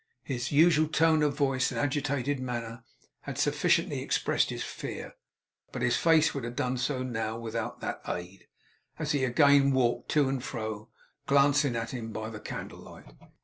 [0.23, 2.83] His unusual tone of voice and agitated manner
[3.21, 5.13] had sufficiently expressed his fear;
[5.71, 8.47] but his face would have done so now, without that aid,
[8.97, 10.89] as he again walked to and fro,
[11.27, 13.13] glancing at him by the candelight.